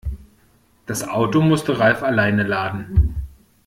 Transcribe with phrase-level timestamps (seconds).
[0.87, 3.15] Das Auto musste Ralf alleine laden.